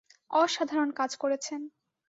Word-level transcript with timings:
অসাধারণ 0.31 0.89
কাজ 0.99 1.11
করেছেন। 1.15 1.61